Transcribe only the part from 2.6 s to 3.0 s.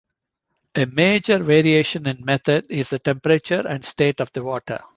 is the